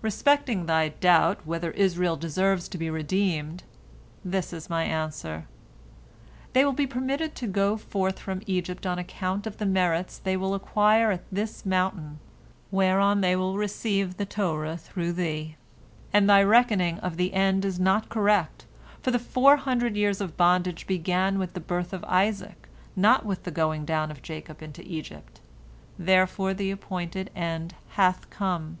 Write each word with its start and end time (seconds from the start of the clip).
Respecting 0.00 0.64
thy 0.64 0.88
doubt, 0.88 1.40
whether 1.44 1.72
Israel 1.72 2.16
deserves 2.16 2.68
to 2.68 2.78
be 2.78 2.88
redeemed, 2.88 3.64
this 4.24 4.54
is 4.54 4.70
My 4.70 4.84
answer: 4.84 5.44
they 6.54 6.64
will 6.64 6.72
be 6.72 6.86
permitted 6.86 7.34
to 7.34 7.46
go 7.46 7.76
forth 7.76 8.18
from 8.18 8.40
Egypt 8.46 8.86
on 8.86 8.98
account 8.98 9.46
of 9.46 9.58
the 9.58 9.66
merits 9.66 10.16
they 10.16 10.38
will 10.38 10.54
acquire 10.54 11.10
at 11.10 11.24
this 11.30 11.66
mountain, 11.66 12.18
whereon 12.70 13.20
they 13.20 13.36
will 13.36 13.58
receive 13.58 14.16
the 14.16 14.24
Torah 14.24 14.78
through 14.78 15.12
thee. 15.12 15.56
And 16.14 16.30
thy 16.30 16.42
reckoning 16.44 16.98
of 17.00 17.18
the 17.18 17.34
end 17.34 17.66
is 17.66 17.78
not 17.78 18.08
correct, 18.08 18.64
for 19.02 19.10
the 19.10 19.18
four 19.18 19.58
hundred 19.58 19.96
years 19.96 20.22
of 20.22 20.38
bondage 20.38 20.86
began 20.86 21.38
with 21.38 21.52
the 21.52 21.60
birth 21.60 21.92
of 21.92 22.02
Isaac, 22.08 22.70
not 22.96 23.26
with 23.26 23.42
the 23.42 23.50
going 23.50 23.84
down 23.84 24.10
of 24.10 24.22
Jacob 24.22 24.62
into 24.62 24.82
Egypt. 24.84 25.42
Therefore 25.98 26.54
the 26.54 26.70
appointed 26.70 27.28
end 27.36 27.74
hath 27.98 28.30
come." 28.30 28.78